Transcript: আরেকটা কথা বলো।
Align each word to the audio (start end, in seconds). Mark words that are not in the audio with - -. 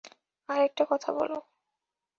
আরেকটা 0.49 0.83
কথা 0.89 1.09
বলো। 1.13 1.37